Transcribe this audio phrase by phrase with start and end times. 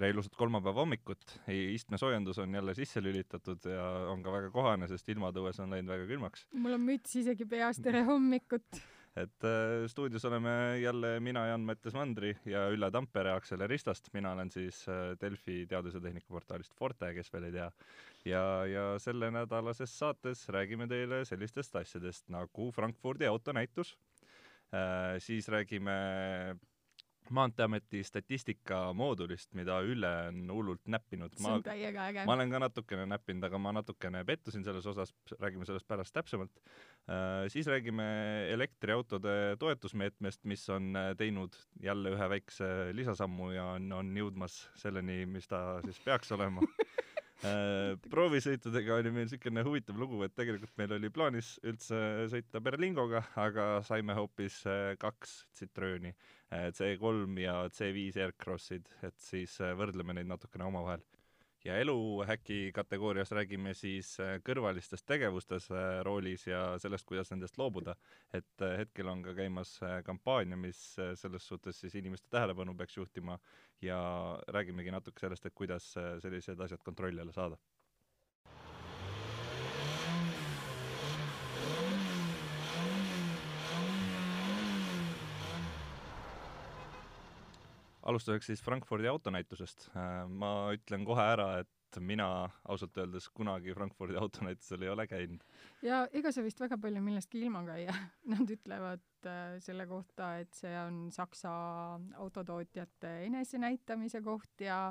[0.00, 5.08] tere ilusat kolmapäeva hommikut, istmesoojendus on jälle sisse lülitatud ja on ka väga kohane, sest
[5.12, 6.46] ilmad õues on läinud väga külmaks.
[6.56, 8.80] mul on müts isegi peas, tere hommikut!
[9.22, 14.48] et äh, stuudios oleme jälle mina, Jan-Mattias Mandri ja Ülle Tampere Aksel Ristast, mina olen
[14.54, 17.68] siis äh, Delfi teadus- ja tehnikaportaalist Forte, kes veel ei tea.
[18.24, 23.98] ja, ja sellenädalases saates räägime teile sellistest asjadest nagu Frankfurdi autonäitus
[24.72, 26.56] äh,, siis räägime
[27.30, 31.36] Maanteeameti statistika moodulist, mida Ülle on hullult näppinud.
[31.38, 32.24] see on täiega äge.
[32.26, 36.62] ma olen ka natukene näppinud, aga ma natukene pettusin selles osas, räägime sellest pärast täpsemalt
[37.08, 37.48] äh,.
[37.48, 38.06] siis räägime
[38.54, 45.24] elektriautode toetusmeetmest, mis on äh, teinud jälle ühe väikse lisasammu ja on, on jõudmas selleni,
[45.26, 46.66] mis ta siis peaks olema
[47.40, 53.22] Äh, proovisõitudega oli meil niisugune huvitav lugu, et tegelikult meil oli plaanis üldse sõita Berlingoga,
[53.40, 56.12] aga saime hoopis äh, kaks äh,
[56.50, 61.04] C3 ja C5 Aircrossid, et siis võrdleme neid natukene omavahel
[61.64, 67.94] ja eluhäki kategoorias räägime siis äh, kõrvalistest tegevustes äh, roolis ja sellest, kuidas nendest loobuda.
[68.32, 70.80] et äh, hetkel on ka käimas kampaania, mis
[71.14, 73.38] selles suhtes siis inimeste tähelepanu peaks juhtima
[73.82, 74.00] ja
[74.48, 77.56] räägimegi natuke sellest, et kuidas sellised asjad kontrolli alla saada
[88.10, 89.90] alustuseks siis Frankfurdi autonäitusest.
[89.94, 95.42] Äh, ma ütlen kohe ära, et mina ausalt öeldes kunagi Frankfurdi autonäitusel ei ole käinud.
[95.82, 97.94] ja ega sa vist väga palju millestki ilma käia.
[98.32, 101.52] Nad ütlevad äh, selle kohta, et see on Saksa
[102.22, 104.82] autotootjate enesenäitamise koht ja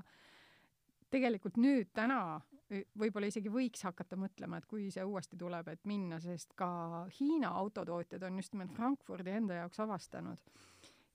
[1.10, 2.40] tegelikult nüüd täna
[2.70, 7.50] võib-olla isegi võiks hakata mõtlema, et kui see uuesti tuleb, et minna, sest ka Hiina
[7.62, 10.44] autotootjad on just nimelt Frankfurdi enda jaoks avastanud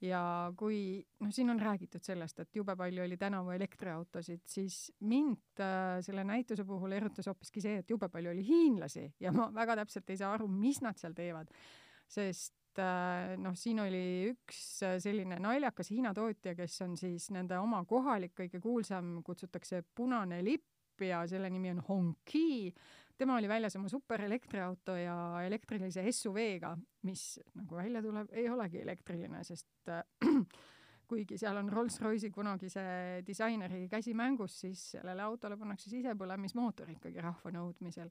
[0.03, 0.79] ja kui
[1.23, 6.25] noh, siin on räägitud sellest, et jube palju oli tänavu elektriautosid, siis mind äh, selle
[6.27, 10.21] näituse puhul erutas hoopiski see, et jube palju oli hiinlasi ja ma väga täpselt ei
[10.21, 11.51] saa aru, mis nad seal teevad.
[12.09, 17.59] sest äh, noh, siin oli üks äh, selline naljakas Hiina tootja, kes on siis nende
[17.59, 22.75] oma kohalik kõige kuulsam, kutsutakse Punane lipp ja selle nimi on Hongqi
[23.19, 25.17] tema oli väljas oma superelektriauto ja
[25.47, 26.75] elektrilise SUV-ga,
[27.07, 30.03] mis nagu välja tuleb, ei olegi elektriline, sest äh,
[31.11, 32.85] kuigi seal on Rolls-Royce'i kunagise
[33.27, 38.11] disaineri käsi mängus, siis sellele autole pannakse sisepõlemismootor ikkagi rahva nõudmisel.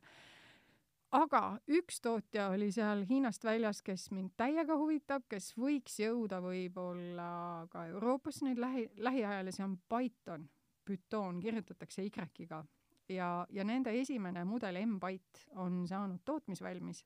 [1.13, 7.67] aga üks tootja oli seal Hiinast väljas, kes mind täiega huvitab, kes võiks jõuda võib-olla
[7.71, 10.47] ka Euroopasse nüüd lähi, lähiajal ja see on Python.
[10.83, 12.63] Python kirjutatakse Y-ga
[13.09, 17.05] ja, ja nende esimene mudel M-Byte on saanud tootmisvalmis.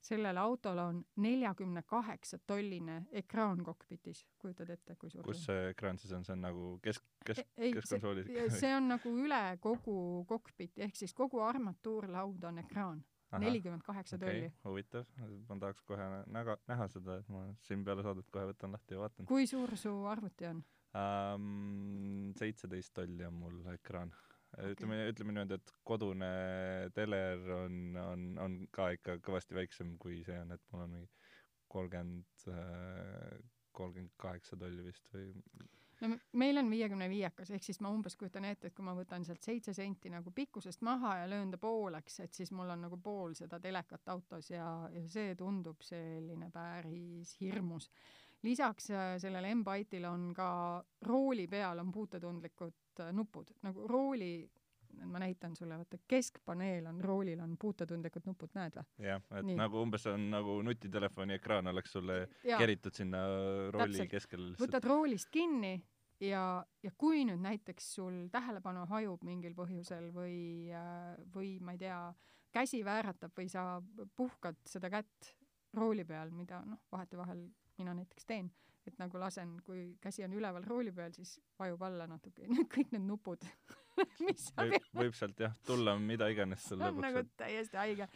[0.00, 5.98] sellel autol on neljakümne kaheksa tolline ekraan kokpitis, kujutad ette, kui suur kus see ekraan
[5.98, 8.30] siis on, see on nagu kesk, kesk, keskkonsoolis?
[8.60, 13.02] see on nagu üle kogu kokpiti, ehk siis kogu armatuurlaud on ekraan
[13.38, 14.52] nelikümmend kaheksa tolli.
[14.64, 15.04] huvitav,
[15.48, 19.02] ma tahaks kohe näga, näha seda, et ma siin peale saadet kohe võtan lahti ja
[19.02, 19.26] vaatan.
[19.28, 20.62] kui suur su arvuti on
[20.94, 22.32] um,?
[22.38, 24.14] seitseteist tolli on mul ekraan
[24.56, 24.72] okay..
[24.74, 26.30] ütleme, ütleme niimoodi, et kodune
[26.96, 31.10] teler on, on, on ka ikka kõvasti väiksem kui see on, et mul on mingi
[31.68, 33.34] kolmkümmend, äh,
[33.76, 35.32] kolmkümmend kaheksa tolli vist või
[36.00, 39.24] no meil on viiekümne viiekas, ehk siis ma umbes kujutan ette, et kui ma võtan
[39.26, 43.00] sealt seitse senti nagu pikkusest maha ja löön ta pooleks, et siis mul on nagu
[43.02, 47.90] pool seda telekat autos ja, ja see tundub selline päris hirmus.
[48.46, 50.50] lisaks äh, sellele M-Byte'ile on ka
[51.06, 54.32] rooli peal on puutetundlikud äh, nupud, nagu rooli
[55.06, 58.86] ma näitan sulle, vaata keskpaneel on, roolil on puutetundlikud nupud, näed või?
[59.06, 59.58] jah, et Nii.
[59.58, 62.58] nagu umbes on nagu nutitelefoni ekraan oleks sulle ja.
[62.58, 63.22] keritud sinna
[63.74, 64.10] rooli Täpselt.
[64.10, 64.64] keskele lihtsalt.
[64.66, 65.76] võtad roolist kinni
[66.24, 66.42] ja,
[66.82, 70.38] ja kui nüüd näiteks sul tähelepanu hajub mingil põhjusel või,
[70.74, 72.00] äh, või ma ei tea,
[72.54, 73.82] käsi vääratab või sa
[74.16, 75.34] puhkad seda kätt
[75.76, 77.44] rooli peal, mida noh, vahetevahel
[77.78, 78.50] mina näiteks teen,
[78.88, 83.06] et nagu lasen, kui käsi on üleval rooli peal, siis vajub alla natuke, kõik need
[83.06, 83.44] nupud
[84.26, 87.04] mis seal võib, võib sealt jah tulla mida iganes sul lõpuks.
[87.04, 88.08] nagu täiesti haige.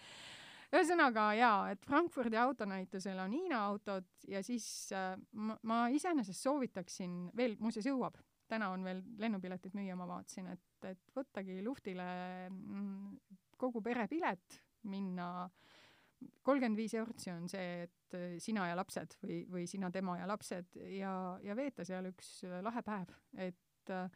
[0.73, 4.67] ühesõnaga jaa, et Frankfurdi autonäitusel on Hiina autod ja siis
[4.97, 8.19] äh, ma, ma iseenesest soovitaksin veel, muuseas jõuab,
[8.51, 12.07] täna on veel lennupiletid müüa, ma vaatasin, et, et võttagi luhtile
[12.51, 15.73] mm, kogu perepilet, minna äh,
[16.43, 20.29] kolmkümmend viis eurtsi on see, et äh, sina ja lapsed või, või sina, tema ja
[20.31, 21.15] lapsed ja,
[21.45, 24.09] ja veeta seal üks äh, lahe päev, et äh,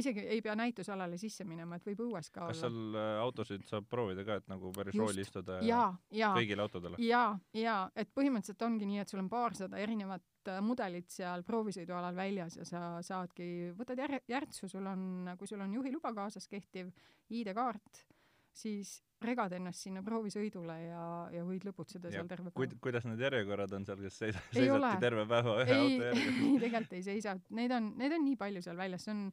[0.00, 2.70] isegi ei pea näitusalale sisse minema, et võib õues ka kas olla.
[2.70, 5.04] seal äh, autosid saab proovida ka, et nagu päris Just.
[5.04, 7.00] rooli istuda jaa, jaa, kõigile autodele?
[7.04, 12.56] jaa, jaa, et põhimõtteliselt ongi nii, et sul on paarsada erinevat mudelit seal proovisõidualal väljas
[12.56, 16.88] ja sa saadki, võtad jär-, järtsu, sul on, kui sul on juhiluba kaasas, kehtiv
[17.28, 18.06] ID-kaart,
[18.52, 21.02] siis regad ennast sinna proovisõidule ja,
[21.34, 22.80] ja võid lõbutseda Ja seal terve kuid- päeva.
[22.86, 24.80] kuidas need järjekorrad on seal, kes seisa- Ei ole.
[24.80, 26.36] seisati terve päeva ühe ei, auto järgi?
[26.54, 29.26] ei tegelikult ei seisa, neid on, neid on nii palju seal väljas, see on,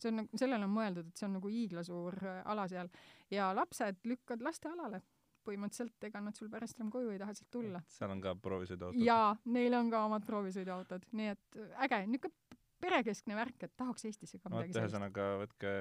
[0.00, 2.90] see on, nagu- sellele on mõeldud, et see on nagu hiiglasuur äh, ala seal
[3.32, 5.00] ja lapsed lükkad lastealale
[5.48, 7.80] põhimõtteliselt, ega nad sul pärast enam koju ei taha sealt tulla.
[7.88, 9.00] seal on ka proovisõiduautod?
[9.02, 12.36] jaa, neil on ka omad proovisõiduautod, nii et äh, äge, niisugune
[12.80, 15.74] perekeskne värk, et tahaks Eestisse ka midagi vot, ühesõnaga võtke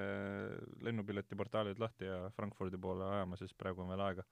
[0.85, 4.27] lennupiletiportaalid lahti ja Frankfurdi poole ajama, siis praegu on veel aega.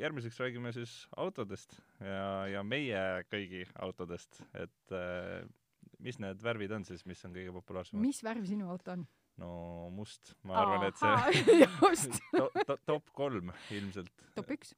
[0.00, 5.44] Järgmiseks räägime siis autodest ja, ja meie kõigi autodest, et äh,
[6.00, 8.00] mis need värvid on siis, mis on kõige populaarsemad?
[8.02, 9.04] mis värv sinu auto on?
[9.40, 9.50] no
[9.92, 14.26] must, ma arvan, et see see just to, to, top kolm ilmselt.
[14.38, 14.72] top üks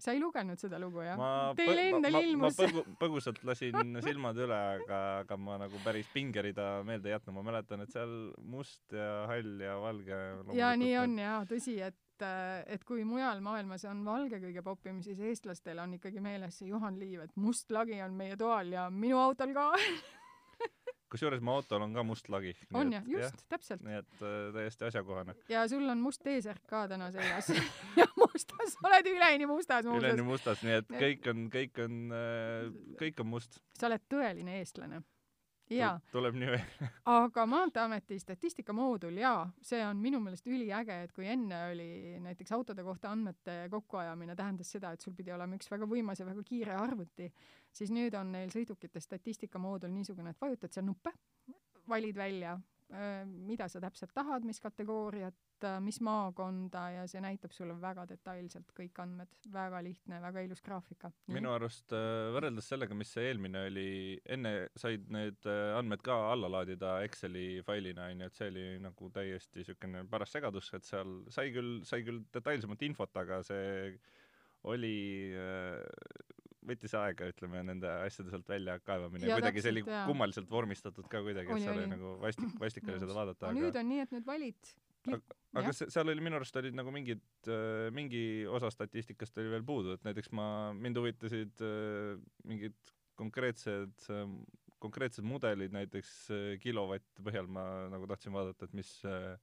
[0.00, 1.20] sa ei lugenud seda lugu jah?
[1.58, 2.58] Teil endal ma, ma, ilmus.
[2.58, 7.46] põgu, põgusalt lasin silmad üle, aga, aga ma nagu päris pingerida meelde ei jätnud, ma
[7.50, 8.14] mäletan, et seal
[8.52, 10.20] must ja hall ja valge
[10.56, 15.02] ja nii on jaa tõsi et äh, et kui mujal maailmas on valge kõige popim
[15.04, 18.88] siis eestlastel on ikkagi meeles see Juhan Liiv et must lagi on meie toal ja
[18.90, 19.70] minu autol ka
[21.10, 22.54] kusjuures mu autol on ka must lagi.
[22.74, 25.36] on jah just täpselt nii et äh, täiesti asjakohane.
[25.48, 27.52] ja sul on must T-särk ka täna seljas
[28.00, 31.96] ja mustas oled üleni mustas üleni muuseas mustas, nii et kõik on, kõik on,
[33.00, 33.62] kõik on must.
[33.78, 35.02] sa oled tõeline eestlane
[35.70, 36.88] jaa tuleb nii välja.
[37.20, 42.84] aga Maanteeameti statistikamoodul jaa, see on minu meelest üliäge, et kui enne oli näiteks autode
[42.86, 46.76] kohta andmete kokkuajamine tähendas seda, et sul pidi olema üks väga võimas ja väga kiire
[46.80, 47.30] arvuti,
[47.72, 51.14] siis nüüd on neil sõidukite statistikamoodul niisugune, et vajutad seal nuppe,
[51.88, 52.58] valid välja,
[52.90, 58.98] mida sa täpselt tahad, mis kategooriat, mis maakonda ja see näitab sulle väga detailselt kõik
[59.02, 59.30] andmed.
[59.52, 61.12] väga lihtne, väga ilus graafika.
[61.30, 66.16] minu arust äh, võrreldes sellega, mis see eelmine oli, enne said need äh, andmed ka
[66.32, 71.20] alla laadida Exceli failina, onju, et see oli nagu täiesti niisugune paras segadus, et seal
[71.30, 73.94] sai küll, sai küll detailsemat infot, aga see
[74.70, 74.96] oli
[76.66, 80.04] võttis aega, ütleme, nende asjade sealt välja kaevamine ja kuidagi see oli jaa.
[80.08, 83.80] kummaliselt vormistatud ka kuidagi, et see oli nagu vastik, vastik oli seda vaadata, aga nüüd
[83.80, 84.72] on nii, et nüüd valid
[85.06, 85.90] klik- aga jah.
[85.96, 87.22] seal oli minu arust olid nagu mingid,
[87.96, 90.46] mingi osa statistikast oli veel puudu, et näiteks ma,
[90.76, 92.18] mind huvitasid äh,
[92.48, 92.76] mingid
[93.20, 94.06] konkreetsed,
[94.80, 99.34] konkreetsed mudelid, näiteks äh, kilovatt põhjal ma nagu tahtsin vaadata, et mis äh,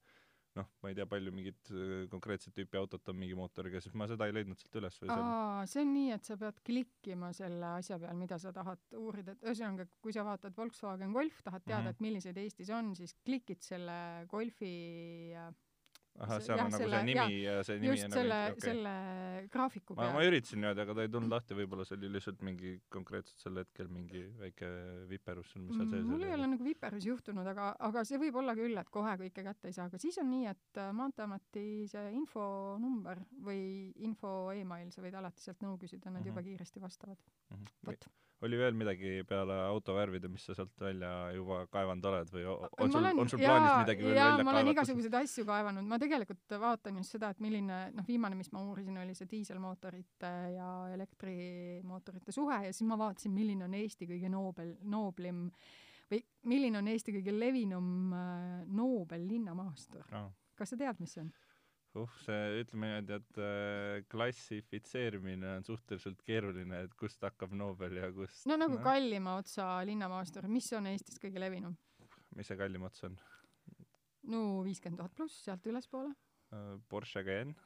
[0.58, 4.08] noh, ma ei tea, palju mingit äh, konkreetset tüüpi autot on mingi mootoriga, siis ma
[4.10, 7.32] seda ei leidnud sealt üles või seal aa, see on nii, et sa pead klikkima
[7.36, 11.64] selle asja peal, mida sa tahad uurida, et ühesõnaga, kui sa vaatad Volkswagen Golf, tahad
[11.64, 11.96] teada mm, -hmm.
[11.96, 13.98] et milliseid Eestis on, siis klikid selle
[14.30, 14.74] Golfi
[15.36, 15.52] äh,
[16.18, 18.68] ahah, seal on nagu selle- see nimi ja see nimi just on selle nagu okay.,
[18.70, 18.92] selle
[19.52, 20.28] graafiku ma, ma peal.
[20.32, 23.88] üritasin niimoodi, aga ta ei tulnud lahti, võib-olla see oli lihtsalt mingi konkreetselt sel hetkel
[23.88, 24.70] mingi väike
[25.12, 26.50] viperus seal, mis seal sees mul ei ole oli.
[26.56, 29.86] nagu viperus juhtunud, aga, aga see võib olla küll, et kohe kõike kätte ei saa,
[29.92, 35.42] aga siis on nii, et äh, Maanteeameti see infonumber või info email, sa võid alati
[35.44, 36.28] sealt nõu küsida, nad Mhm.
[36.32, 37.16] juba kiiresti vastavad.
[37.86, 38.08] vot.
[38.40, 42.92] oli veel midagi peale auto värvide, mis sa sealt välja juba kaevanud oled või on
[42.92, 44.70] sul, on sul plaanis midagi veel välja ma olen kaevata?
[44.76, 46.07] igasuguseid asju kaevanud, ma tegelikult
[46.60, 52.34] vaatan just seda, et milline, noh, viimane, mis ma uurisin, oli see diiselmootorite ja elektrimootorite
[52.34, 55.46] suhe ja siis ma vaatasin, milline on Eesti kõige noobel, nooblim
[56.08, 60.08] või milline on Eesti kõige levinum äh, noobel linnamaastur.
[60.14, 60.30] No.
[60.58, 61.32] kas sa tead, mis see on?
[61.98, 68.12] uh, see, ütleme niimoodi, et äh, klassifitseerimine on suhteliselt keeruline, et kust hakkab Nobel ja
[68.14, 68.84] kust no nagu no.
[68.84, 71.76] kallima otsa linnamaastur, mis on Eestis kõige levinum?
[72.36, 73.16] mis see kallim ots on
[74.28, 76.78] no viiskümmend tuhat pluss, sealt ülespoole uh,?
[76.88, 77.56] Porsche Cayenne?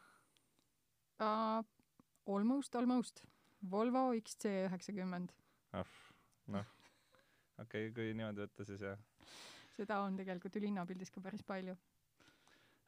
[1.20, 1.62] uh,.
[2.26, 3.24] Almost, almost.
[3.70, 5.30] Volvo XC üheksakümmend,
[5.74, 5.90] ah,
[6.54, 6.66] noh,
[7.62, 8.98] okei okay,, kui niimoodi võtta, siis jah.
[9.76, 11.76] seda on tegelikult ju linnapildis ka päris palju.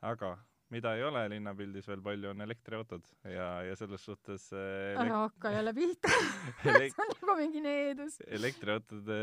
[0.03, 0.33] aga
[0.75, 5.55] mida ei ole linnapildis veel palju, on elektriautod ja, ja selles suhtes äh, ära hakka
[5.55, 6.11] jälle pihta,
[6.75, 8.19] elek- see on nagu mingi needus.
[8.27, 9.19] elektriautode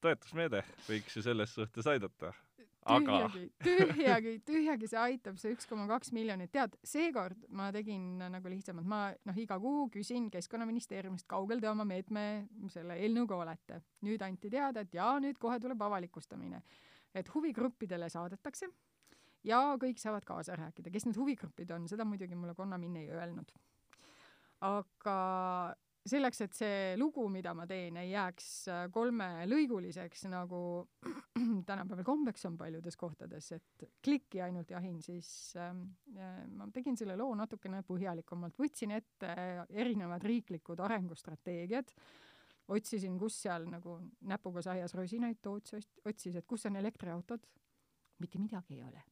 [0.00, 2.32] toetusmeede võiks ju selles suhtes aidata.
[2.88, 3.18] Aga
[3.64, 8.88] tühjagi, tühjagi, see aitab, see üks koma kaks miljonit, tead, seekord ma tegin nagu lihtsamalt,
[8.88, 12.24] ma noh, iga kuu küsin Keskkonnaministeeriumist, kaugel te oma meetme
[12.72, 13.82] selle eelnõuga olete.
[14.06, 16.62] nüüd anti teada, et jaa, nüüd kohe tuleb avalikustamine.
[17.14, 18.68] et huvigruppidele saadetakse
[19.44, 23.52] ja kõik saavad kaasa rääkida, kes need huvigrupid on, seda muidugi mulle Konnamin ei öelnud.
[24.60, 25.18] aga
[26.10, 30.60] selleks, et see lugu, mida ma teen, ei jääks äh, kolmelõiguliseks, nagu
[31.68, 35.74] tänapäeval kombeks on paljudes kohtades, et klikki ainult jahin, siis äh,
[36.54, 39.34] ma tegin selle loo natukene põhjalikumalt, võtsin ette
[39.68, 41.92] erinevad riiklikud arengustrateegiad,
[42.74, 43.98] otsisin, kus seal nagu
[44.28, 47.46] näpuga saias rosinaid toots otsis, et kus on elektriautod,
[48.18, 49.06] mitte midagi ei ole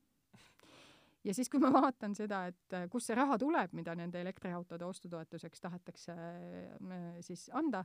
[1.27, 4.87] ja siis, kui ma vaatan seda, et äh, kust see raha tuleb, mida nende elektriautode
[4.87, 7.83] ostutoetuseks tahetakse äh, siis anda,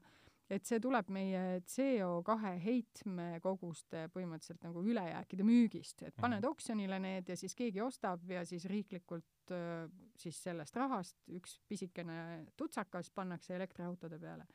[0.52, 6.52] et see tuleb meie CO2 heitmekoguste põhimõtteliselt nagu ülejääkide müügist, et paned mhm.
[6.52, 9.88] oksjonile need ja siis keegi ostab ja siis riiklikult äh,
[10.20, 14.46] siis sellest rahast üks pisikene tutsakas pannakse elektriautode peale.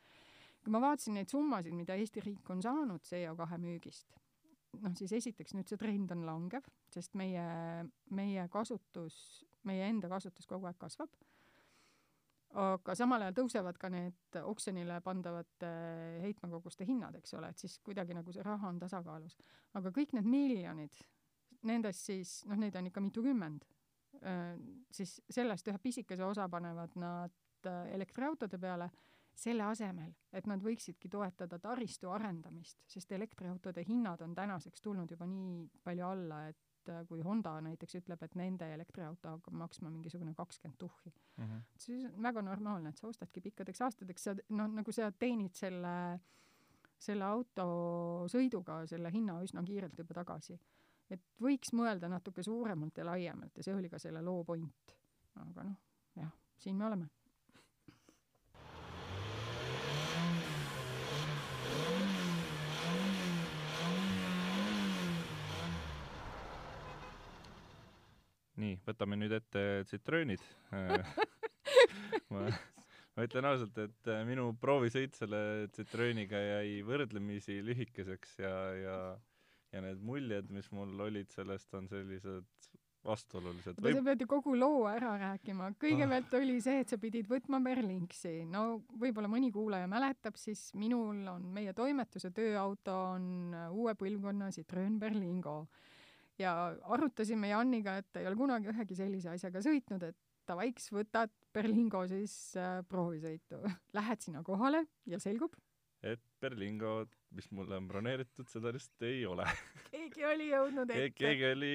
[0.63, 4.17] kui ma vaatasin neid summasid, mida Eesti riik on saanud CO2 müügist
[4.83, 7.47] noh, siis esiteks nüüd see trend on langev, sest meie,
[8.15, 9.17] meie kasutus,
[9.67, 11.11] meie enda kasutus kogu aeg kasvab.
[12.57, 15.71] aga samal ajal tõusevad ka need oksjonile pandavate
[16.23, 19.37] heitmekoguste hinnad, eks ole, et siis kuidagi nagu see raha on tasakaalus.
[19.73, 20.95] aga kõik need miljonid,
[21.63, 23.65] nendest siis, noh, neid on ikka mitukümmend,
[24.91, 28.89] siis sellest ühe pisikese osa panevad nad elektriautode peale
[29.37, 35.27] selle asemel, et nad võiksidki toetada taristu arendamist, sest elektriautode hinnad on tänaseks tulnud juba
[35.29, 40.33] nii palju alla, et äh, kui Honda näiteks ütleb, et nende elektriauto hakkab maksma mingisugune
[40.37, 41.61] kakskümmend tuhhi mm, -hmm.
[41.77, 45.93] siis on väga normaalne, et sa ostadki pikkadeks aastateks, sa noh, nagu sa teenid selle,
[46.97, 47.67] selle auto
[48.33, 50.59] sõiduga selle hinna üsna kiirelt juba tagasi.
[51.09, 54.97] et võiks mõelda natuke suuremalt ja laiemalt ja see oli ka selle loo point.
[55.35, 55.77] aga noh,
[56.15, 57.09] jah, siin me oleme
[68.61, 70.43] nii, võtame nüüd ette tsitroonid
[72.33, 72.47] ma,
[73.15, 75.39] ma ütlen ausalt, et äh, minu proovisõit selle
[75.73, 78.99] tsitrooniga jäi võrdlemisi lühikeseks ja, ja
[79.73, 82.67] ja need muljed, mis mul olid sellest, on sellised
[83.07, 83.79] vastuolulised.
[83.83, 83.99] Võib...
[83.99, 85.69] sa pead ju kogu loo ära rääkima.
[85.79, 86.43] kõigepealt oh.
[86.43, 88.41] oli see, et sa pidid võtma Berlinksi.
[88.49, 94.51] no võib-olla mõni kuulaja mäletab, siis minul on, meie toimetuse tööauto on äh, uue põlvkonna
[94.55, 95.61] Citroen Berlingo
[96.41, 96.53] ja
[96.95, 100.17] arutasime Janniga, et ei ole kunagi ühegi sellise asjaga sõitnud, et
[100.47, 103.59] davaiks, võtad Berlingo siis äh, proovisõitu.
[103.97, 105.55] Lähed sinna kohale ja selgub,
[106.05, 109.45] et Berlingo, mis mulle on broneeritud, seda lihtsalt ei ole
[109.93, 111.23] keegi oli jõudnud ette Ke.
[111.23, 111.71] keegi oli,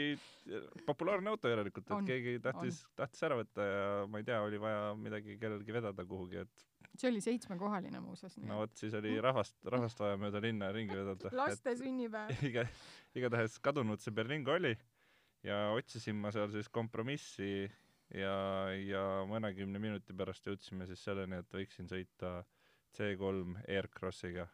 [0.87, 4.61] populaarne auto järelikult, et on, keegi tahtis, tahtis ära võtta ja ma ei tea, oli
[4.63, 6.67] vaja midagi kellelgi vedada kuhugi, et
[6.99, 8.37] see oli seitsmekohaline muuseas.
[8.45, 11.33] no vot, siis oli rahvast, rahvast vaja mööda linna ringi vedada.
[11.43, 12.43] laste sünnipäev.
[12.51, 12.67] iga,
[13.19, 14.75] igatahes kadunud see Berlingo oli
[15.47, 17.53] ja otsisin ma seal siis kompromissi
[18.15, 18.35] ja,
[18.77, 22.41] ja mõnekümne minuti pärast jõudsime siis selleni, et võiksin sõita
[22.93, 24.47] C3 Aircrossiga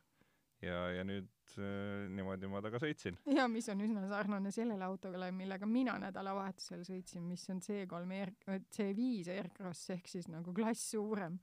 [0.63, 1.29] ja, ja nüüd
[1.59, 3.19] äh, niimoodi ma temaga sõitsin.
[3.35, 8.35] ja mis on üsna sarnane sellele autole, millega mina nädalavahetusel sõitsin, mis on C3 Air,
[8.75, 11.39] C5 Aircross ehk siis nagu klass suurem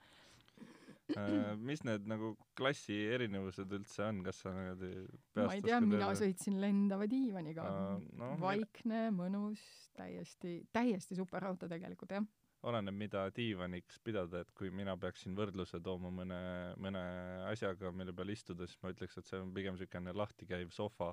[1.69, 4.89] mis need nagu klassi erinevused üldse on, kas sa niimoodi
[5.37, 7.99] ma ei tea, mina sõitsin lendava diivaniga uh,.
[8.17, 9.61] No, vaikne, mõnus,
[9.97, 12.25] täiesti, täiesti super auto tegelikult, jah.
[12.65, 16.41] oleneb, mida diivaniks pidada, et kui mina peaksin võrdluse tooma mõne,
[16.81, 17.03] mõne
[17.51, 21.11] asjaga, mille peal istuda, siis ma ütleks, et see on pigem niisugune lahtikäiv sohva,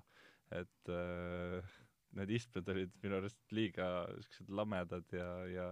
[0.56, 1.74] et äh,
[2.16, 5.68] need istmed olid minu arust liiga niisugused lamedad ja, ja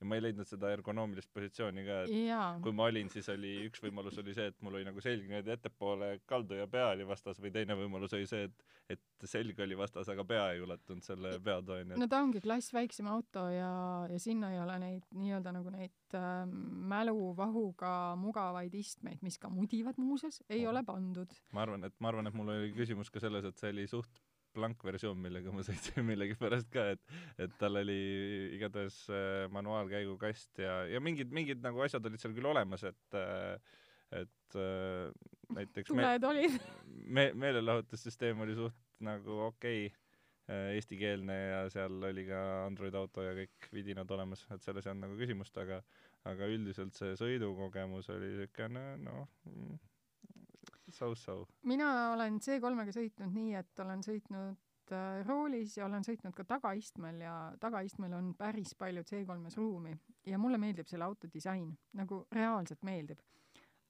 [0.00, 2.48] ja ma ei leidnud seda ergonoomilist positsiooni ka, et Jaa.
[2.64, 5.54] kui ma olin, siis oli, üks võimalus oli see, et mul oli nagu selg niimoodi
[5.54, 9.74] ettepoole kaldu ja pea oli vastas või teine võimalus oli see, et et selg oli
[9.78, 11.98] vastas, aga pea ei ulatunud selle peatooni et....
[11.98, 13.70] no ta ongi klass väiksem auto ja,
[14.10, 16.44] ja sinna ei ole neid nii-öelda nagu neid äh,
[16.92, 20.70] mäluvahuga mugavaid istmeid, mis ka mudivad muuseas, ei oh.
[20.70, 21.34] ole pandud.
[21.56, 24.22] ma arvan, et ma arvan, et mul oli küsimus ka selles, et see oli suht
[24.56, 27.98] blankversioon, millega ma sõitsin millegipärast ka, et et tal oli
[28.56, 33.76] igatahes äh, manuaalkäigukast ja, ja mingid, mingid nagu asjad olid seal küll olemas, et äh,
[34.14, 35.12] et äh,
[35.56, 36.58] näiteks tuled me, olid.
[37.18, 40.02] me, meelelahutussüsteem oli suht nagu okei okay,
[40.46, 45.08] eestikeelne ja seal oli ka Android auto ja kõik vidinad olemas, et selles ei olnud
[45.08, 45.80] nagu küsimust, aga
[46.26, 49.26] aga üldiselt see sõidukogemus oli niisugune noh,
[50.96, 51.44] so-so.
[51.68, 57.20] mina olen C3-ga sõitnud nii, et olen sõitnud äh, roolis ja olen sõitnud ka tagaistmel
[57.24, 59.94] ja tagaistmel on päris palju C3-s ruumi
[60.26, 63.22] ja mulle meeldib selle auto disain, nagu reaalselt meeldib.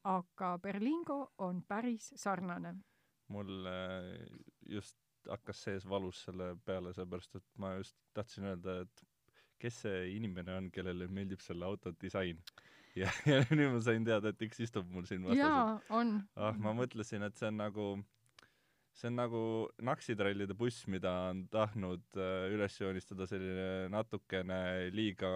[0.06, 2.76] aga Berlingo on päris sarnane.
[3.28, 4.14] mul äh,
[4.66, 4.96] just
[5.30, 9.04] hakkas sees valus selle peale, sellepärast et ma just tahtsin öelda, et
[9.58, 12.40] kes see inimene on, kellele meeldib selle auto disain
[12.96, 16.18] ja, ja nüüd ma sain teada, et üks istub mul siin vastas, jaa, on.
[16.36, 17.88] ah, ma mõtlesin, et see on nagu
[18.96, 19.40] see on nagu
[19.84, 25.30] naksitrallide buss, mida on tahtnud äh, üles joonistada selline natukene liiga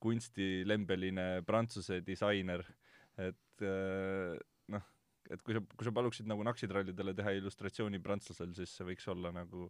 [0.00, 2.64] kunstilembeline prantsuse disainer,
[3.20, 4.38] et äh,
[4.72, 4.88] noh,
[5.28, 9.34] et kui sa, kui sa paluksid nagu naksitrallidele teha illustratsiooni prantslasel, siis see võiks olla
[9.36, 9.68] nagu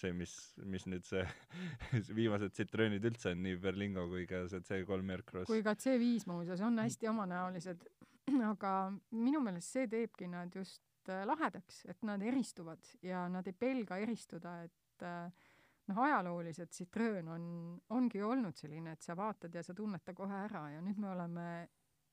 [0.00, 0.32] see, mis,
[0.68, 1.24] mis nüüd see
[2.18, 5.48] viimased Citroenid üldse on, nii Berlingo kui ka see C3 Aircross.
[5.50, 7.86] kui ka C5 muuseas on hästi omanäolised,
[8.52, 8.72] aga
[9.16, 14.00] minu meelest see teebki nad just äh, lahedaks, et nad eristuvad ja nad ei pelga
[14.02, 15.48] eristuda, et äh,
[15.90, 17.48] noh, ajalooliselt Citroen on,
[17.96, 21.12] ongi olnud selline, et sa vaatad ja sa tunned ta kohe ära ja nüüd me
[21.14, 21.48] oleme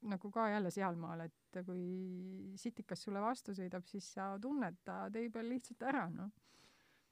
[0.03, 5.29] nagu ka jälle sealmaal, et kui sitikas sulle vastu sõidab, siis sa tunned ta tee
[5.31, 6.31] peal lihtsalt ära, noh.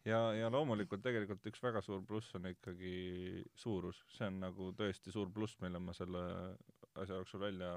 [0.08, 5.14] ja, ja loomulikult tegelikult üks väga suur pluss on ikkagi suurus, see on nagu tõesti
[5.14, 6.24] suur pluss, mille ma selle
[7.02, 7.72] asja jooksul välja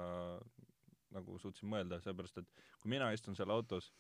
[1.15, 3.93] nagu suutsin mõelda, sellepärast et kui mina istun seal autos,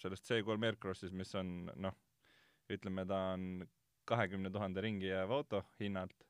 [0.00, 1.96] sellest C3 Aircrossis, mis on noh,
[2.72, 3.66] ütleme ta on
[4.06, 6.26] kahekümne tuhande ringi jääv auto hinnalt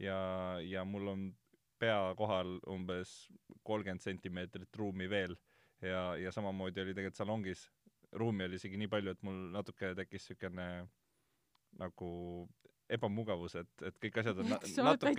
[0.00, 0.18] ja,
[0.64, 1.28] ja mul on
[1.78, 3.28] pea kohal umbes
[3.62, 5.36] kolmkümmend sentimeetrit ruumi veel
[5.84, 7.68] ja, ja samamoodi oli tegelikult salongis
[8.12, 10.68] ruumi oli isegi nii palju, et mul natuke tekkis siukene
[11.78, 12.10] nagu
[12.88, 15.12] ebamugavus, et, et kõik asjad on täitsa natuke,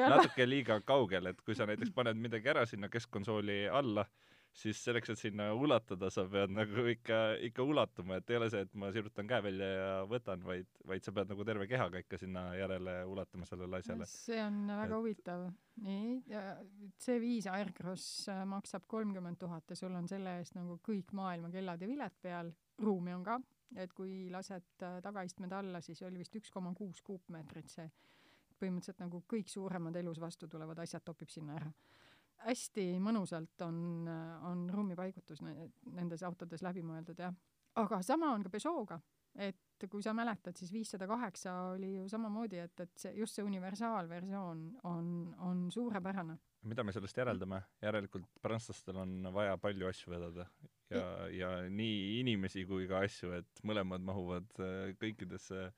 [0.00, 4.06] natuke liiga kaugel, et kui sa näiteks paned midagi ära sinna keskkonsooli alla,
[4.52, 7.18] siis selleks, et sinna ulatada, sa pead nagu ikka,
[7.48, 11.04] ikka ulatuma, et ei ole see, et ma sirutan käe välja ja võtan, vaid, vaid
[11.06, 14.06] sa pead nagu terve kehaga ikka sinna järele ulatama sellele asjale.
[14.10, 15.46] see on väga Et- huvitav.
[15.82, 16.20] nii,
[17.00, 21.80] C5 Aircross äh, maksab kolmkümmend tuhat ja sul on selle eest nagu kõik maailma kellad
[21.80, 23.38] ja viled peal, ruumi on ka,
[23.76, 27.88] et kui lased äh, tagaistmed alla, siis oli vist üks koma kuus kuupmeetrit see.
[28.60, 31.72] põhimõtteliselt nagu kõik suuremad elus vastu tulevad asjad topib sinna ära.
[32.46, 34.08] Hästi mõnusalt on,
[34.48, 37.34] on ruumipaigutus ne- nendes autodes läbi mõeldud jah.
[37.76, 39.00] aga sama on ka Peugeot'ga,
[39.34, 43.44] et kui sa mäletad, siis viissada kaheksa oli ju samamoodi, et, et see just see
[43.46, 45.08] universaalversioon on,
[45.38, 46.38] on suurepärane.
[46.62, 47.62] mida me sellest järeldame?
[47.82, 50.46] järelikult prantslastel on vaja palju asju vedada
[50.90, 55.72] ja, ja nii inimesi kui ka asju, et mõlemad mahuvad äh, kõikidesse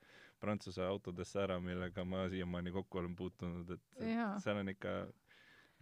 [0.45, 4.01] Prantsuse autodesse ära, millega ma siiamaani kokku olen puutunud, et
[4.43, 4.91] seal on ikka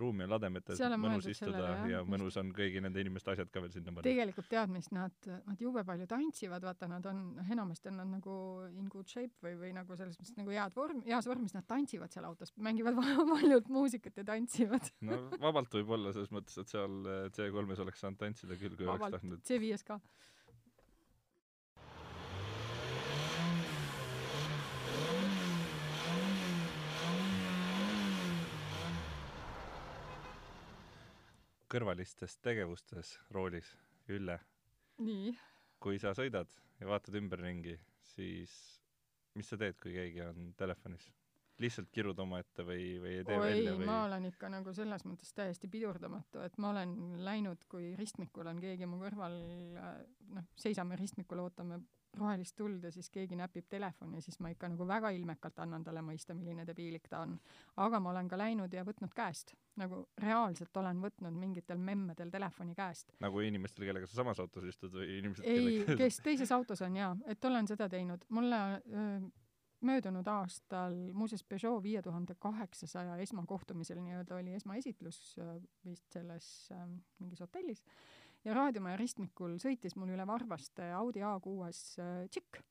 [0.02, 3.74] ruumi on lademetes mõnus istuda sellele, ja mõnus on kõigi nende inimeste asjad ka veel
[3.74, 4.06] sinna panna.
[4.08, 5.14] tegelikult tead, mis nad,
[5.46, 8.36] nad jube palju tantsivad, vaata nad on, noh enamasti on nad nagu
[8.72, 12.14] in good shape või, või nagu selles mõttes nagu head vorm, heas vormis, nad tantsivad
[12.16, 12.98] seal autos, mängivad
[13.36, 14.92] valjult muusikat ja tantsivad.
[15.10, 18.88] no vabalt võib olla selles mõttes, et seal äh, C3-s oleks saanud tantsida küll, kui
[18.88, 19.46] oleks vabalt, tahtnud.
[19.48, 20.00] C5-s ka.
[31.74, 33.72] Kõrvalistes tegevustes roolis,
[34.14, 34.36] Ülle,
[35.02, 35.32] nii,
[35.82, 37.78] kui sa sõidad ja vaatad ümberringi,
[38.14, 38.54] siis
[39.34, 41.08] mis sa teed, kui keegi on telefonis?
[41.62, 45.06] Lihtsalt kirud omaette või, või ei tee oi välja, või ma olen ikka nagu selles
[45.06, 49.36] mõttes täiesti pidurdamatu, et ma olen läinud, kui ristmikul on keegi mu kõrval,
[50.34, 51.82] noh, seisame ristmikul, ootame
[52.18, 55.84] rohelist tuld ja siis keegi näpib telefoni ja siis ma ikka nagu väga ilmekalt annan
[55.86, 57.38] talle mõista, milline debiilik ta on.
[57.82, 62.76] aga ma olen ka läinud ja võtnud käest, nagu reaalselt olen võtnud mingitel memmedel telefoni
[62.78, 63.14] käest.
[63.24, 66.98] nagu inimestel, kellega sa samas autos istud või inimesed, ei, kellega kes teises autos on
[67.02, 69.18] jaa, et olen seda teinud, mulle öö,
[69.84, 76.86] möödunud aastal muuseas Peugeot viie tuhande kaheksasaja esmakohtumisel nii-öelda oli esmaesitlus öö, vist selles öö,
[77.20, 77.84] mingis hotellis
[78.46, 82.62] ja raadiomaja ristmikul sõitis mul üle Varvaste Audi A6-s öö, tšikk,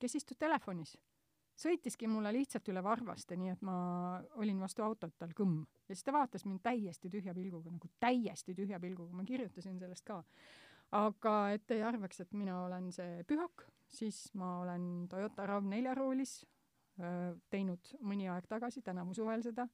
[0.00, 0.96] kes istus telefonis.
[1.60, 3.74] sõitiski mulle lihtsalt üle Varvaste, nii et ma
[4.40, 5.66] olin vastu autot tal kõmm.
[5.88, 10.06] Ja siis ta vaatas mind täiesti tühja pilguga, nagu täiesti tühja pilguga, ma kirjutasin sellest
[10.06, 10.22] ka
[10.96, 16.40] aga et ei arvaks, et mina olen see pühak, siis ma olen Toyota RAV4 roolis
[17.00, 19.68] öö, teinud mõni aeg tagasi, tänavu suvel seda,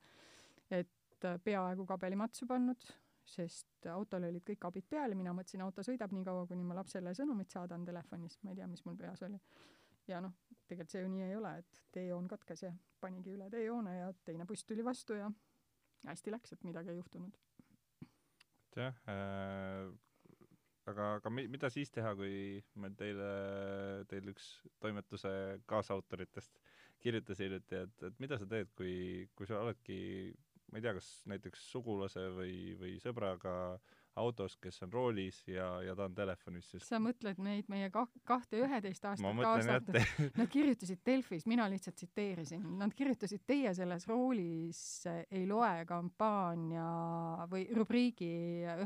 [0.71, 2.89] et öö, peaaegu kabelimatsu pannud,
[3.27, 6.77] sest autol olid kõik abid peal ja mina mõtlesin, auto sõidab nii kaua, kuni ma
[6.79, 9.41] lapsele sõnumit saadan telefonis, ma ei tea, mis mul peas oli.
[10.07, 10.37] ja noh,
[10.69, 14.47] tegelikult see ju nii ei ole, et teejoon katkes ja panigi üle teejoone ja teine
[14.47, 15.31] buss tuli vastu ja
[16.07, 17.41] hästi läks, et midagi ei juhtunud.
[18.77, 19.91] jah äh,,
[20.91, 23.29] aga, aga mi-, mida siis teha, kui me teile,
[24.11, 24.49] teil üks
[24.83, 25.33] toimetuse
[25.71, 26.61] kaasautoritest
[27.03, 29.99] kirjutas hiljuti, et, et mida sa teed, kui, kui sa oledki
[30.73, 33.55] ma ei tea, kas näiteks sugulase või, või sõbraga
[34.17, 38.13] autos, kes on roolis ja, ja ta on telefonis, sest sa mõtled neid meie kah-,
[38.27, 39.99] kahte üheteist aastat kaasatud,
[40.41, 44.81] nad kirjutasid Delfis, mina lihtsalt tsiteerisin, nad kirjutasid Teie selles roolis
[45.31, 46.89] ei loe kampaania
[47.51, 48.33] või rubriigi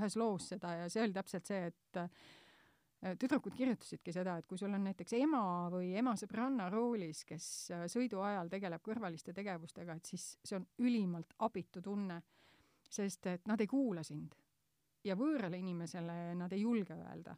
[0.00, 4.58] ühes loos seda ja see oli täpselt see, et äh, tüdrukud kirjutasidki seda, et kui
[4.58, 9.94] sul on näiteks ema või ema sõbranna roolis, kes äh, sõidu ajal tegeleb kõrvaliste tegevustega,
[9.94, 12.18] et siis see on ülimalt abitu tunne,
[12.90, 14.34] sest et nad ei kuula sind
[15.04, 17.36] ja võõrale inimesele nad ei julge öelda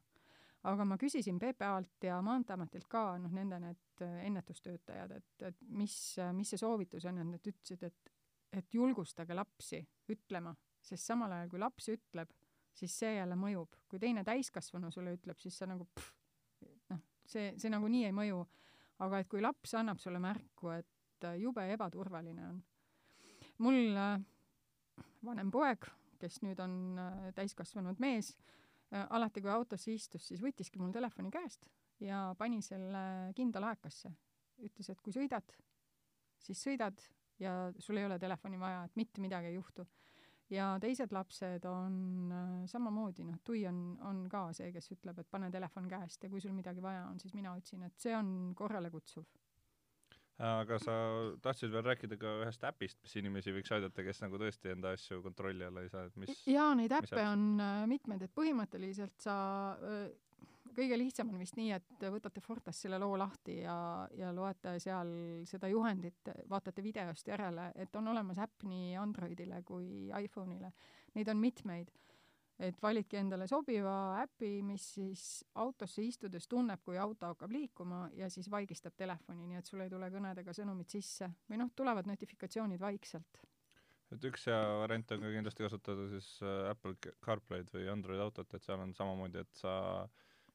[0.68, 5.94] aga ma küsisin PPA-lt ja Maanteeametilt ka, noh, nende need ennetustöötajad, et, et mis,
[6.37, 8.12] mis see soovitus on ja nad ütlesid, et,
[8.53, 12.31] et julgustage lapsi ütlema, sest samal ajal, kui laps ütleb,
[12.79, 13.75] siis see jälle mõjub.
[13.88, 16.12] kui teine täiskasvanu sulle ütleb, siis sa nagu pff,
[16.92, 18.44] noh, see, see nagunii ei mõju.
[19.03, 22.62] aga et kui laps annab sulle märku, et jube ebaturvaline on.
[23.59, 24.22] mul äh,
[25.25, 25.90] vanem poeg,
[26.23, 28.37] kes nüüd on äh, täiskasvanud mees,
[28.93, 31.65] Äh, alati kui autosse istus, siis võttiski mul telefoni käest
[32.03, 34.13] ja pani selle kinda laekasse.
[34.63, 35.49] ütles, et kui sõidad,
[36.39, 37.01] siis sõidad
[37.41, 39.87] ja sul ei ole telefoni vaja, et mitte midagi ei juhtu.
[40.51, 45.31] ja teised lapsed on äh, samamoodi, noh, Tui on, on ka see, kes ütleb, et
[45.31, 48.53] pane telefon käest ja kui sul midagi vaja on, siis mina otsin, et see on
[48.55, 49.25] korralekutsuv.
[50.42, 50.95] Aga sa
[51.45, 55.21] tahtsid veel rääkida ka ühest äpist, mis inimesi võiks aidata, kes nagu tõesti enda asju
[55.23, 59.37] kontrolli alla ei saa, et mis jaa, neid äppe on äh, mitmeid, et põhimõtteliselt sa
[59.77, 60.07] äh,
[60.77, 63.77] kõige lihtsam on vist nii, et võtate Fortas selle loo lahti ja,
[64.16, 65.12] ja loete seal
[65.49, 70.73] seda juhendit, vaatate videost järele, et on olemas äpp nii Androidile kui iPhone'ile.
[71.16, 71.92] Neid on mitmeid.
[72.62, 75.22] Et validki endale sobiva äpi, mis siis
[75.59, 79.90] autosse istudes tunneb, kui auto hakkab liikuma ja siis vaigistab telefoni, nii et sul ei
[79.90, 83.42] tule kõnedega sõnumid sisse või noh, tulevad notifikatsioonid vaikselt.
[84.12, 88.20] et üks hea variant on ka kindlasti kasutada siis äh, Apple Ca- CarPlay'd või Android
[88.20, 89.72] autot, et seal on samamoodi, et sa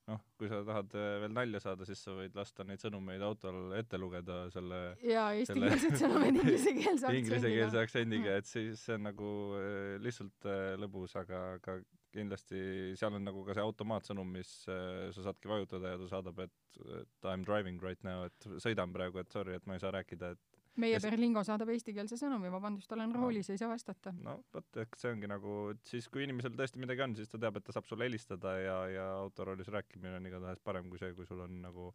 [0.07, 3.73] noh, kui sa tahad äh, veel nalja saada, siis sa võid lasta neid sõnumeid autol
[3.75, 9.97] ette lugeda selle ja eestikeelsed sõnumid inglisekeelse inglisekeelse aktsendiga, et siis see on nagu äh,
[10.05, 11.81] lihtsalt lõbus, aga, aga
[12.17, 12.60] kindlasti
[12.99, 16.53] seal on nagu ka see automaatsõnum, mis äh, sa saadki vajutada ja ta saadab, et
[16.77, 19.89] et I m driving right now, et sõidan praegu, et sorry, et ma ei saa
[19.95, 24.13] rääkida, et meie see- Berlingo saadab eestikeelse sõnumi, vabandust, olen roolis, ei saa vastata.
[24.21, 27.39] no vot, eks see ongi nagu, et siis kui inimesel tõesti midagi on, siis ta
[27.41, 31.13] teab, et ta saab sulle helistada ja, ja autoroolis rääkimine on igatahes parem kui see,
[31.17, 31.89] kui sul on nagu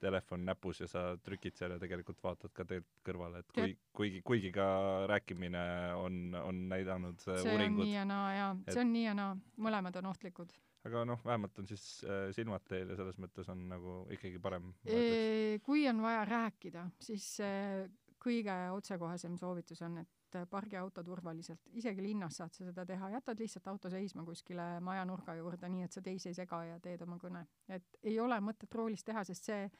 [0.00, 4.22] telefon näpus ja sa trükid seal ja tegelikult vaatad ka teelt kõrvale, et kui, kuigi,
[4.26, 4.66] kuigi ka
[5.10, 5.62] rääkimine
[6.00, 9.14] on, on näidanud äh, see on uuringud nii, ja naa jaa, see on nii ja
[9.18, 10.54] naa, mõlemad on ohtlikud.
[10.88, 14.72] aga noh, vähemalt on siis äh, silmad teel ja selles mõttes on nagu ikkagi parem.
[15.66, 17.88] kui on vaja rääkida, siis see
[18.20, 20.19] kõige otsekohesem soovitus on, et
[20.50, 25.04] pargi auto turvaliselt, isegi linnas saad sa seda teha, jätad lihtsalt auto seisma kuskile maja
[25.04, 27.46] nurga juurde, nii et sa teisi ei sega ja teed oma kõne.
[27.68, 29.70] et ei ole mõtet roolis teha, sest see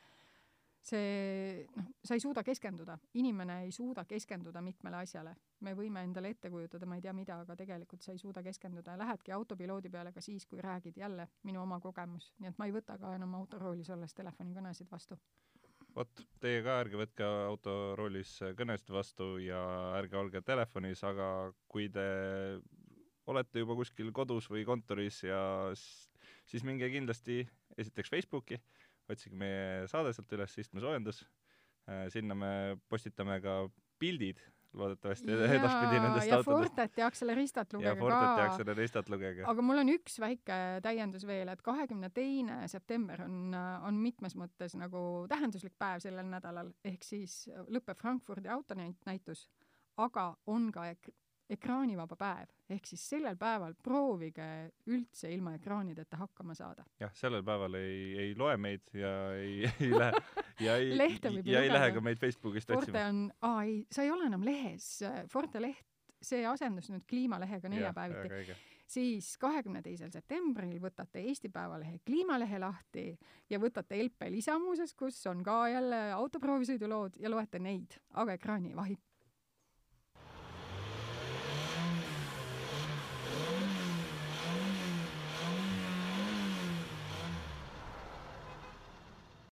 [0.80, 5.34] see noh, sa ei suuda keskenduda, inimene ei suuda keskenduda mitmele asjale.
[5.60, 8.94] me võime endale ette kujutada, ma ei tea mida, aga tegelikult sa ei suuda keskenduda
[8.94, 12.66] ja lähedki autopiloodi peale ka siis, kui räägid jälle, minu oma kogemus, nii et ma
[12.66, 15.18] ei võta ka enam autoroolis olles telefonikõnesid vastu.
[15.94, 19.61] vot, teie ka ärge võtke autoroolis kõnesid vastu ja
[19.98, 22.07] ärge olge telefonis, aga kui te
[23.31, 25.40] olete juba kuskil kodus või kontoris ja
[26.50, 27.42] siis minge kindlasti
[27.79, 28.59] esiteks Facebooki,
[29.11, 31.24] otsige meie saade sealt üles, Istmesoojendus.
[32.12, 32.50] sinna me
[32.88, 33.55] postitame ka
[33.98, 34.38] pildid
[34.76, 38.44] loodetavasti edaspidi nendest ja autodest Fortet ja Acceleristat ja lugege Fortet ja ka.
[38.52, 39.44] Acceleristat lugege.
[39.52, 43.54] aga mul on üks väike täiendus veel, et kahekümne teine september on,
[43.87, 49.48] on mitmes mõttes nagu tähenduslik päev sellel nädalal, ehk siis lõpeb Frankfurdi autonäitus,
[49.98, 50.87] aga on ka
[51.50, 54.46] ekraanivaba päev, ehk siis sellel päeval proovige
[54.90, 56.84] üldse ilma ekraanideta hakkama saada.
[57.00, 60.24] jah, sellel päeval ei, ei loe meid ja ei, ei lähe
[60.60, 61.72] ja ei ja ei lugeda.
[61.74, 63.06] lähe ka meid Facebookist Forte otsima.
[63.08, 64.90] on, aa ei, sa ei ole enam lehes,
[65.32, 65.86] Forte leht,
[66.22, 68.56] see asendus nüüd Kliimalehega neljapäeviti.
[68.90, 73.06] siis kahekümne teisel septembril võtate Eesti Päevalehe kliimalehe lahti
[73.50, 78.72] ja võtate LP lisa muuseas, kus on ka jälle autoproovisõidulood ja loete neid, aga ekraani
[78.72, 78.98] ei vahi,